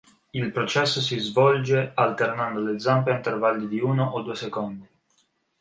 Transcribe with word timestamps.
Il 0.33 0.51
processo 0.51 0.99
si 0.99 1.19
svolge 1.19 1.91
alternando 1.93 2.59
le 2.59 2.79
zampe 2.79 3.11
a 3.11 3.15
intervalli 3.17 3.67
di 3.67 3.77
uno 3.79 4.03
o 4.03 4.21
due 4.21 4.33
secondi. 4.35 4.87